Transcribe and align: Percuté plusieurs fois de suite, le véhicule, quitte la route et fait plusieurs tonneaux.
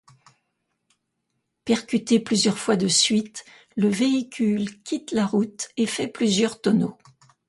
Percuté 1.63 2.19
plusieurs 2.19 2.57
fois 2.57 2.75
de 2.75 2.87
suite, 2.87 3.45
le 3.75 3.87
véhicule, 3.87 4.81
quitte 4.81 5.11
la 5.11 5.27
route 5.27 5.69
et 5.77 5.85
fait 5.85 6.07
plusieurs 6.07 6.59
tonneaux. 6.59 6.97